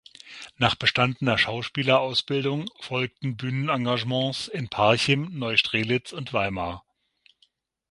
[0.57, 6.83] Nach bestandener Schauspielerausbildung folgten Bühnenengagements in Parchim, Neustrelitz und Weimar.